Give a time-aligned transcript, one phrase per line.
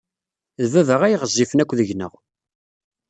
[0.71, 2.13] D baba ay ɣezzifen akk deg-neɣ.